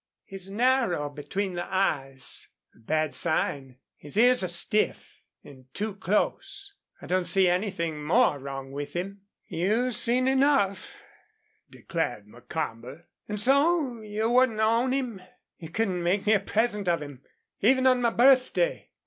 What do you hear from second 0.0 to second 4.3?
He's narrow between the eyes a bad sign. His